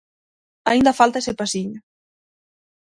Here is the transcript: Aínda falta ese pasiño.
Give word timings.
Aínda 0.69 0.97
falta 0.99 1.21
ese 1.21 1.33
pasiño. 1.41 1.79